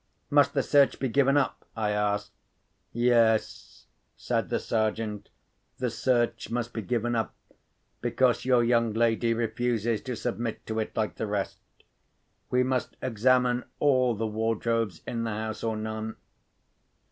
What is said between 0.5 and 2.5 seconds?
the search be given up?" I asked.